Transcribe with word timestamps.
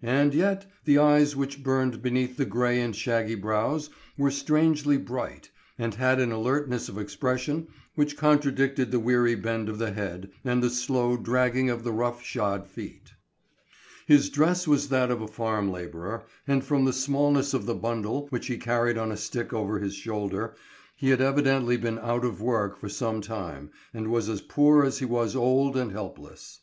And 0.00 0.32
yet 0.32 0.64
the 0.86 0.96
eyes 0.96 1.36
which 1.36 1.62
burned 1.62 2.00
beneath 2.00 2.38
the 2.38 2.46
gray 2.46 2.80
and 2.80 2.96
shaggy 2.96 3.34
brows 3.34 3.90
were 4.16 4.30
strangely 4.30 4.96
bright, 4.96 5.50
and 5.78 5.92
had 5.94 6.20
an 6.20 6.32
alertness 6.32 6.88
of 6.88 6.96
expression 6.96 7.68
which 7.94 8.16
contradicted 8.16 8.90
the 8.90 8.98
weary 8.98 9.34
bend 9.34 9.68
of 9.68 9.76
the 9.78 9.92
head 9.92 10.30
and 10.42 10.62
the 10.62 10.70
slow 10.70 11.18
dragging 11.18 11.68
of 11.68 11.84
the 11.84 11.92
rough 11.92 12.22
shod 12.22 12.66
feet. 12.66 13.12
His 14.06 14.30
dress 14.30 14.66
was 14.66 14.88
that 14.88 15.10
of 15.10 15.20
a 15.20 15.28
farm 15.28 15.70
laborer, 15.70 16.24
and 16.46 16.64
from 16.64 16.86
the 16.86 16.92
smallness 16.94 17.52
of 17.52 17.66
the 17.66 17.74
bundle 17.74 18.26
which 18.30 18.46
he 18.46 18.56
carried 18.56 18.96
on 18.96 19.12
a 19.12 19.18
stick 19.18 19.52
over 19.52 19.80
his 19.80 19.94
shoulder, 19.94 20.56
he 20.96 21.10
had 21.10 21.20
evidently 21.20 21.76
been 21.76 21.98
out 21.98 22.24
of 22.24 22.40
work 22.40 22.78
for 22.80 22.88
some 22.88 23.20
time 23.20 23.70
and 23.92 24.10
was 24.10 24.30
as 24.30 24.40
poor 24.40 24.82
as 24.82 25.00
he 25.00 25.04
was 25.04 25.36
old 25.36 25.76
and 25.76 25.92
helpless. 25.92 26.60